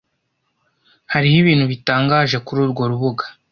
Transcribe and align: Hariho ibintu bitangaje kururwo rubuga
Hariho 1.13 1.37
ibintu 1.43 1.65
bitangaje 1.71 2.37
kururwo 2.45 2.81
rubuga 2.91 3.25